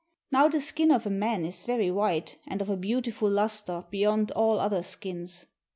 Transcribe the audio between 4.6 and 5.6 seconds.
skins.